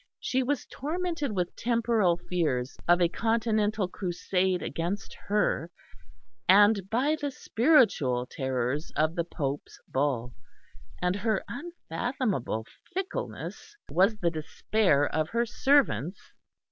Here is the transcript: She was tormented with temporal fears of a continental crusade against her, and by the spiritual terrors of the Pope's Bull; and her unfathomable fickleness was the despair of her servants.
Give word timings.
She 0.19 0.41
was 0.41 0.65
tormented 0.65 1.33
with 1.33 1.55
temporal 1.55 2.17
fears 2.27 2.75
of 2.87 2.99
a 2.99 3.07
continental 3.07 3.87
crusade 3.87 4.63
against 4.63 5.13
her, 5.27 5.69
and 6.49 6.89
by 6.89 7.17
the 7.21 7.29
spiritual 7.29 8.25
terrors 8.25 8.91
of 8.95 9.13
the 9.13 9.23
Pope's 9.23 9.79
Bull; 9.87 10.33
and 11.03 11.17
her 11.17 11.43
unfathomable 11.47 12.65
fickleness 12.91 13.75
was 13.91 14.17
the 14.17 14.31
despair 14.31 15.05
of 15.05 15.29
her 15.29 15.45
servants. 15.45 16.19